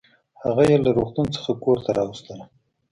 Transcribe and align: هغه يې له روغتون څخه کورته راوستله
هغه 0.43 0.63
يې 0.69 0.77
له 0.85 0.89
روغتون 0.97 1.27
څخه 1.35 1.51
کورته 1.63 1.89
راوستله 1.99 2.45